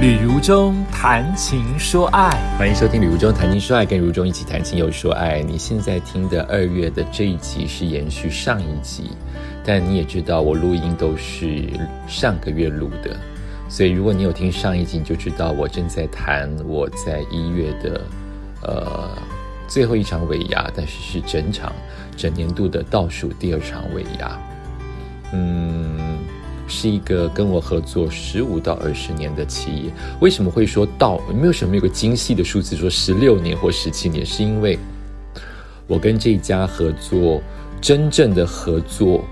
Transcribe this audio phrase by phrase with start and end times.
[0.00, 5.42] 旅如中谈情说爱，欢迎收听《旅如中谈情说爱》，跟如中一起谈情又说爱。
[5.42, 9.10] 你现在听的二月的这一集是延续上一集，
[9.62, 11.68] 但你也知道我录音都是
[12.08, 13.14] 上个月录的，
[13.68, 18.00] 所以如果你有听上一集，你就知道我正在谈我在一月的
[18.62, 19.10] 呃
[19.68, 21.74] 最后一场尾牙，但是是整场
[22.16, 24.40] 整年度的倒数第二场尾牙。
[25.34, 26.09] 嗯。
[26.70, 31.20] 是一个跟我合作十五到二十年的企业，为什么会说到？
[31.34, 34.78] 没有什么有个精细的数字说十六年或十七年，是因为
[35.88, 37.42] 我跟这一家合作
[37.80, 39.24] 真正的合作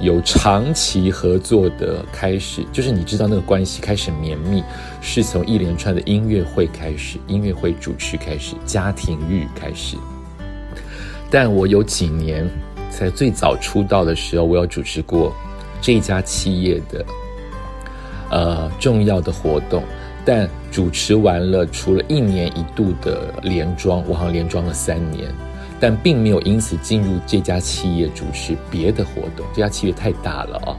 [0.00, 4.62] 有长期合作的开始，就是你知道那个关系开始绵密，
[5.00, 9.96] 是从一连串的音乐会开始，音乐会主持开始，家庭日开始。
[11.30, 12.50] 但我有几年
[12.90, 15.32] 在最早出道的时候，我有主持过。
[15.80, 17.04] 这家企业的
[18.30, 19.82] 呃重要的活动，
[20.24, 25.32] 但主持完了，除了一年一度的连庄，我好像连庄了三年，
[25.80, 29.46] 但并没有因此进入这家企业主持别的活动。
[29.54, 30.76] 这家企业太大了啊。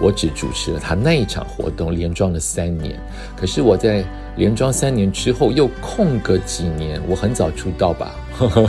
[0.00, 2.98] 我只主持了他那一场活动，连装了三年。
[3.36, 4.04] 可是我在
[4.36, 8.12] 连装三年之后，又空个几年，我很早出道吧，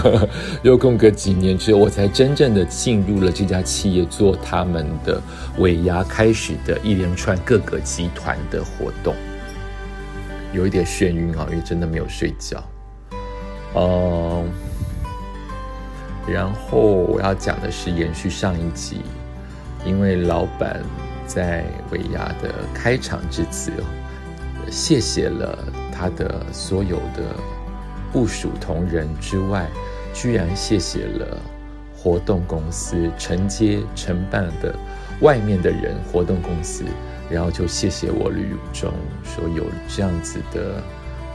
[0.62, 5.20] 又空个几年之后，我才真正的进入了这家企业，做他们的
[5.58, 9.16] 尾牙开始的一连串各个集团的活动。
[10.54, 12.64] 有一点眩晕啊，因为真的没有睡觉。
[13.76, 14.48] 嗯，
[16.28, 19.02] 然后我要讲的是延续上一集，
[19.84, 20.80] 因为老板。
[21.26, 23.72] 在维亚的开场致词，
[24.72, 25.58] 谢谢了
[25.92, 27.36] 他的所有的
[28.12, 29.68] 部署同仁之外，
[30.14, 31.38] 居然谢谢了
[31.96, 34.76] 活动公司承接承办的
[35.22, 36.84] 外面的人，活动公司，
[37.30, 40.82] 然后就谢谢我吕汝中，说有这样子的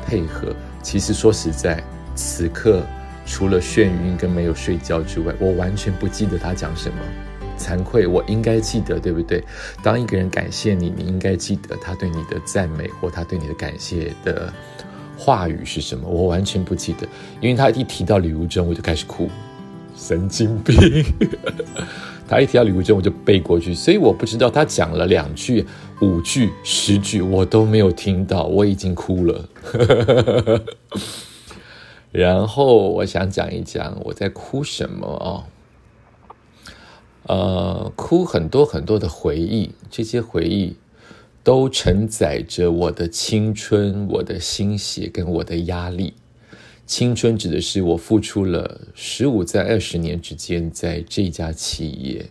[0.07, 0.55] 配合。
[0.83, 1.83] 其实说实在，
[2.15, 2.83] 此刻
[3.27, 6.97] 除了眩晕跟没有睡觉之外，我完全不记得他讲什么。
[7.61, 9.45] 惭愧，我应该记得，对不对？
[9.83, 14.51] 当一个人感谢你，你应该记得他对你的赞美或他对你的感谢的
[15.19, 16.09] 话语是什么。
[16.09, 17.07] 我完全不记得，
[17.41, 19.29] 因为他一提到李如珍，我就开始哭，
[19.95, 21.05] 神经病。
[22.27, 25.67] 他一提到李如珍，我就背过去，所以我不知道他讲了两句、
[26.01, 29.49] 五句、十句，我都没有听到，我已经哭了。
[32.13, 35.45] 然后我想讲一讲我在哭什么哦。
[37.25, 40.75] 呃，哭很多很多的回忆，这些回忆
[41.45, 46.15] 都承载着我的青春、我的心血跟我的压力。
[46.87, 52.27] 青春指的是我付出了十五在二十年之间，在这家企业，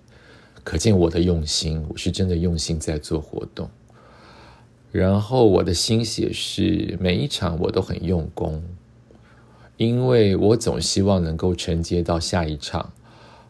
[0.66, 3.69] 可见我的用心，我是真的用心在做活动。
[4.91, 8.61] 然后我的心血是每一场我都很用功，
[9.78, 12.91] 因为我总希望能够承接到下一场。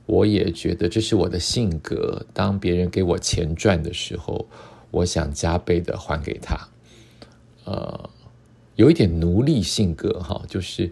[0.09, 2.25] 我也觉得这是我的性格。
[2.33, 4.47] 当别人给我钱赚的时候，
[4.89, 6.67] 我想加倍的还给他。
[7.65, 8.09] 呃，
[8.75, 10.91] 有一点奴隶性格哈，就是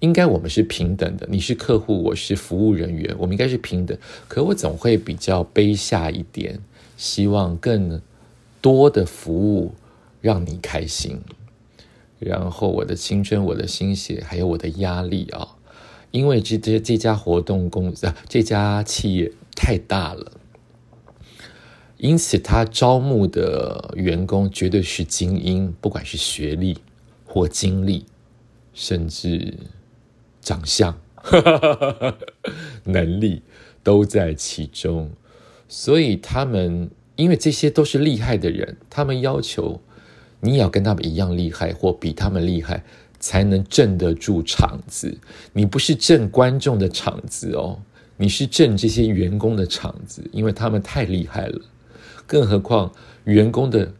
[0.00, 1.28] 应该我们是平等的。
[1.30, 3.98] 你是客户，我是服务人员，我们应该是平等。
[4.26, 6.58] 可我总会比较卑下一点，
[6.96, 8.00] 希望更
[8.62, 9.74] 多的服务
[10.22, 11.20] 让你开心。
[12.18, 15.57] 然后我的青春、我的心血，还有我的压力啊。
[16.10, 20.32] 因为这这这家活动公司啊，这家企业太大了，
[21.98, 26.78] 因此他招募的员工绝对是精英，不管是学历
[27.26, 28.06] 或经历，
[28.72, 29.54] 甚至
[30.40, 30.98] 长相、
[32.84, 33.42] 能力
[33.82, 35.10] 都在其中。
[35.68, 39.80] 所以他们因为这些都是厉害的人，他们要求
[40.40, 42.84] 你也要跟他们一样厉害，或比他们厉害。
[43.20, 45.16] 才能镇得住场子。
[45.52, 47.80] 你不是镇观众的场子哦，
[48.16, 51.60] 你是镇这些员工的场子，因为他们太厉害了。
[52.26, 52.92] 更何况
[53.24, 53.92] 员工的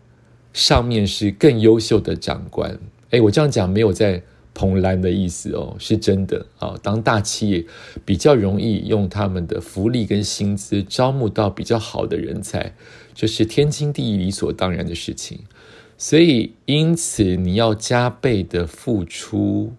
[0.53, 2.79] 上面是更优秀的长官。
[3.11, 4.23] 哎，我这样讲没有在
[4.53, 6.75] 捧蓝的意思哦，是真的啊。
[6.83, 7.65] 当大企业
[8.05, 12.75] 比较容易用他们的福利跟薪资招募到比较好的人才，
[13.15, 15.41] 这是天经地义、理所当然的事情。
[16.01, 19.73] 所以，因此你要加倍的付出，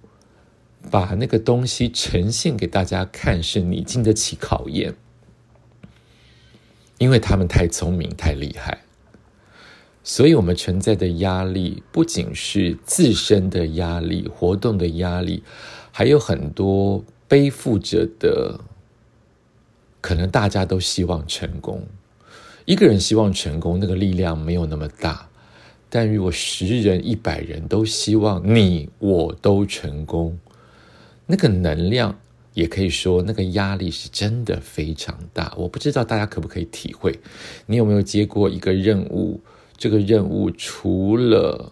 [0.92, 4.95] 把那个东西呈现给大家看，是你经得起考验。
[6.98, 8.83] 因为他们太聪明、太厉害，
[10.04, 15.42] 所以我们存在的压力不仅是自身的压力、活动的压力，
[15.94, 18.60] 还有很多背负着的，
[20.01, 21.88] 可能大家都希望成功。
[22.65, 25.30] 一个人希望成功，那个力量没有那么大。
[25.89, 30.38] 但如果十人、一百人都希望你我都成功，
[31.25, 32.19] 那个能量
[32.53, 35.53] 也可以说那个压力是真的非常大。
[35.57, 37.19] 我不知道大家可不可以体会？
[37.65, 39.41] 你有没有接过一个任务？
[39.77, 41.71] 这个任务除了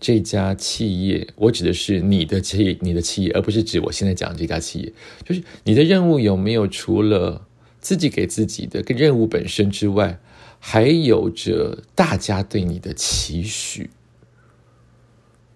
[0.00, 4.92] 这家企业，我指的是你的企你的企业，而不是指我现在讲的这家企业。
[5.24, 7.46] 就是你的任务有没有除了
[7.80, 10.18] 自己给自己的跟任务本身之外，
[10.62, 13.88] 还有着大家对你的期许，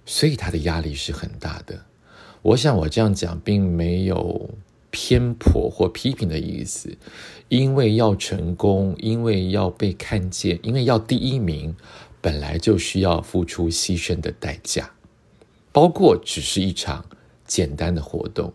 [0.06, 1.84] 所以他的压力是很大的。
[2.40, 4.50] 我想我这样讲并没有
[4.90, 6.96] 偏颇或批评的意思，
[7.48, 11.76] 因为要成功，因为要被看见，因为要第一名，
[12.22, 14.90] 本来就需要付出牺牲的代价，
[15.70, 17.04] 包括只是一场
[17.46, 18.54] 简单的活动。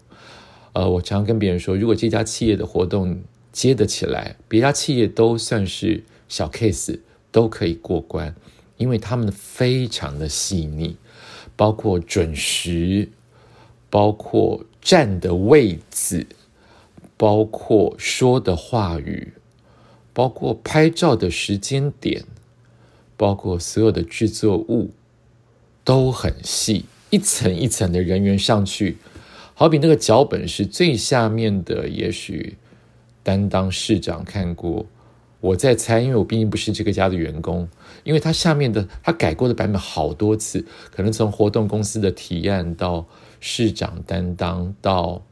[0.74, 6.04] 呃，我常跟别人说，如果这家企业的活动接得起来，别家企业都算是。
[6.30, 7.00] 小 case
[7.32, 8.34] 都可以过关，
[8.78, 10.96] 因为他们非常的细腻，
[11.58, 13.10] 包括准时，
[13.90, 16.26] 包括站的位置，
[17.18, 19.34] 包括说的话语，
[20.14, 22.24] 包括拍照的时间点，
[23.18, 24.92] 包括所有的制作物
[25.84, 28.98] 都很细，一层一层的人员上去，
[29.56, 32.56] 好比那个脚本是最下面的，也许
[33.24, 34.86] 担当市长看过。
[35.42, 37.66] 我在猜，因为我毕竟不是这个家的员工，
[38.04, 43.08] 因为他下面的他改过的版本好多次，可能从活动公司的提案到
[43.40, 45.24] 市长担当到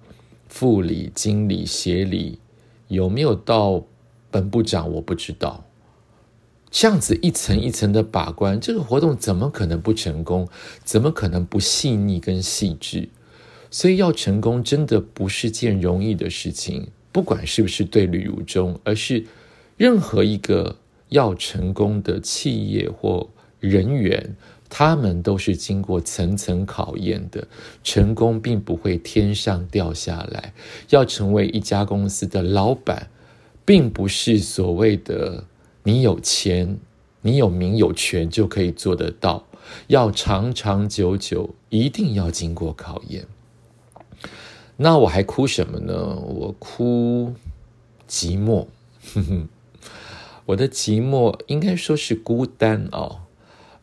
[0.48, 2.39] 副理、经理、协理，
[2.88, 3.83] 有没有到
[4.31, 5.65] 本部长我不知道。
[6.71, 10.48] 这样子一层一层的把关，这个活动怎么可能不成功？
[10.86, 13.09] 怎么可能不细腻跟细致？
[13.69, 19.25] 所以要成功真的不是件容易的事情，不管是不是对吕如中，而是。
[19.78, 20.76] 任何一个
[21.10, 23.30] 要成功的企业或
[23.60, 24.36] 人员，
[24.70, 27.48] 他们都是经过层层考验的。
[27.84, 30.54] 成功并不会天上掉下来。
[30.90, 33.10] 要成为一家公司的老板，
[33.64, 35.44] 并不是所谓的
[35.84, 36.78] 你有钱、
[37.22, 39.46] 你有名有权就可以做得到。
[39.88, 43.26] 要长长久久，一定要经过考验。
[44.76, 46.16] 那我还哭什么呢？
[46.16, 47.34] 我哭
[48.10, 48.66] 寂寞。
[49.14, 49.48] 哼哼。
[50.48, 53.24] 我的寂寞应该说是孤单哦。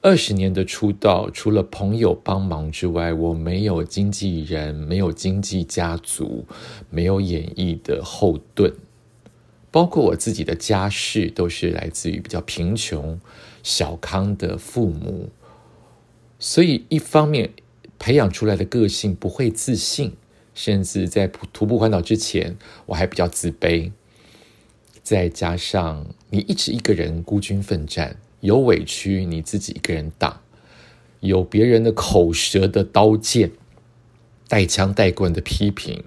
[0.01, 6.47] 二十年的出道，除了朋友帮忙之外，我没有经纪人，没有经纪家族，
[6.89, 8.73] 没有演艺的后盾，
[9.71, 13.21] 包括我自己的家世都是来自于比较贫穷、
[13.63, 15.29] 小康的父母，
[16.39, 17.51] 所以一方面
[17.99, 20.17] 培养出来的个性不会自信，
[20.55, 22.57] 甚至在徒步环岛之前，
[22.87, 23.93] 我还比较自卑。
[25.05, 30.41] 再加上你一直一个人孤军奋战，有委屈你自己一个人挡，
[31.21, 33.51] 有别人的口舌的刀剑、
[34.49, 36.03] 带枪带棍的批评，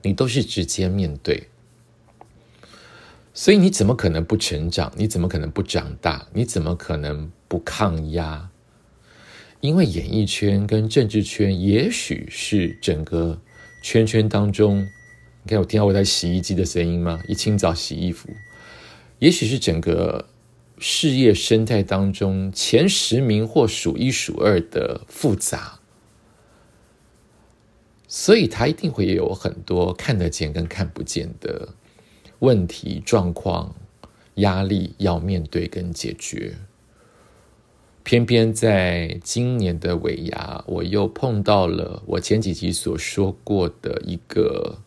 [0.00, 1.48] 你都是直接面对。
[3.34, 4.90] 所以你怎么可能不成长？
[4.96, 6.26] 你怎么可能不长大？
[6.32, 8.48] 你怎么可能不抗压？
[9.60, 13.38] 因为演艺圈跟政治圈，也许是整个
[13.82, 14.88] 圈圈当中。
[15.42, 17.22] 你看，我听到我在洗衣机的声音吗？
[17.26, 18.28] 一清早洗衣服，
[19.20, 20.26] 也许是整个
[20.78, 25.80] 事业生态当中前十名或数一数二的复杂，
[28.06, 31.70] 所以它一定会有很多看得见跟看不见的
[32.40, 33.74] 问题、状况、
[34.34, 36.54] 压力要面对跟解决。
[38.02, 44.80] 偏偏在今年的尾牙，我又碰到了我前几集所说过的一个。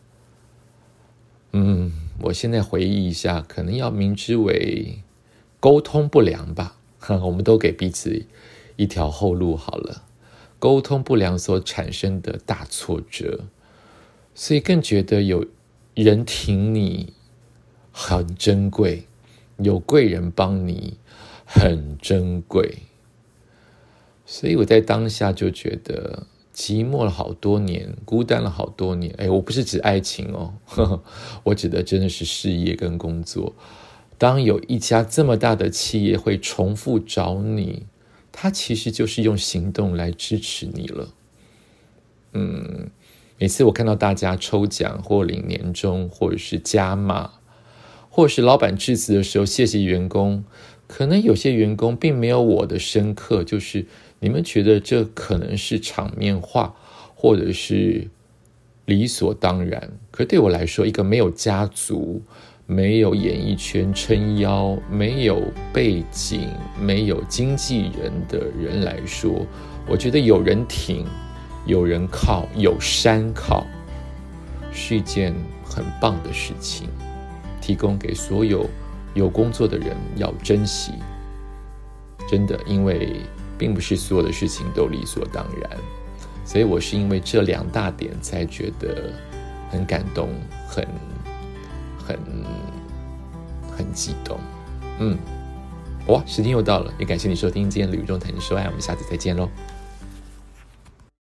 [1.56, 4.98] 嗯，我现在回忆一下，可能要明之为
[5.60, 6.76] 沟通不良吧。
[7.22, 8.26] 我们都给彼此
[8.74, 10.02] 一条后路好了。
[10.58, 13.44] 沟通不良所产生的大挫折，
[14.34, 15.46] 所以更觉得有
[15.94, 17.12] 人挺你
[17.92, 19.04] 很珍贵，
[19.58, 20.98] 有贵人帮你
[21.44, 22.78] 很珍贵。
[24.26, 26.26] 所以我在当下就觉得。
[26.54, 29.12] 寂寞了好多年，孤单了好多年。
[29.18, 31.02] 哎，我不是指爱情哦，呵呵
[31.42, 33.52] 我指的真的是事业跟工作。
[34.16, 37.86] 当有一家这么大的企业会重复找你，
[38.30, 41.08] 他其实就是用行动来支持你了。
[42.34, 42.88] 嗯，
[43.36, 47.32] 每次我看到大家抽奖或领年终，或者是加码，
[48.08, 50.44] 或者是老板致辞的时候谢谢员工，
[50.86, 53.86] 可能有些员工并没有我的深刻，就是。
[54.24, 56.74] 你们觉得这可能是场面话，
[57.14, 58.08] 或者是
[58.86, 59.92] 理所当然？
[60.10, 62.22] 可对我来说，一个没有家族、
[62.64, 65.42] 没有演艺圈撑腰、没有
[65.74, 66.48] 背景、
[66.80, 69.44] 没有经纪人的人来说，
[69.86, 71.04] 我觉得有人挺、
[71.66, 73.66] 有人靠、有山靠，
[74.72, 76.88] 是一件很棒的事情。
[77.60, 78.66] 提供给所有
[79.12, 80.92] 有工作的人要珍惜，
[82.26, 83.16] 真的，因为
[83.58, 85.70] 并不是所有的事情都理所当然。
[86.44, 89.12] 所以我是因为这两大点才觉得
[89.70, 90.28] 很感动，
[90.68, 90.86] 很。
[92.06, 92.18] 很
[93.74, 94.38] 很激动，
[94.98, 95.16] 嗯，
[96.08, 99.48] 哇，时间又到了，也感谢你收听今天《旅中谈说爱》，我们下次再见喽。